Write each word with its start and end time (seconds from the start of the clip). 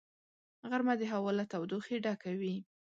غرمه 0.69 0.93
د 0.99 1.03
هوا 1.11 1.31
له 1.39 1.43
تودوخې 1.51 1.95
ډکه 2.05 2.31
وي 2.39 2.55